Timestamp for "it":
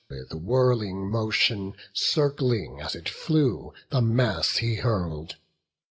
2.95-3.07